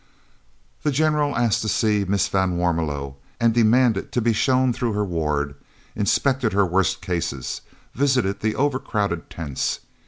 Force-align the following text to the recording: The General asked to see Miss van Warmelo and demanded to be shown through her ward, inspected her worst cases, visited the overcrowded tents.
The 0.81 0.89
General 0.89 1.35
asked 1.37 1.61
to 1.61 1.69
see 1.69 2.05
Miss 2.05 2.27
van 2.27 2.57
Warmelo 2.57 3.17
and 3.39 3.53
demanded 3.53 4.11
to 4.13 4.19
be 4.19 4.33
shown 4.33 4.73
through 4.73 4.93
her 4.93 5.05
ward, 5.05 5.53
inspected 5.95 6.53
her 6.53 6.65
worst 6.65 7.01
cases, 7.03 7.61
visited 7.93 8.39
the 8.39 8.55
overcrowded 8.55 9.29
tents. 9.29 9.81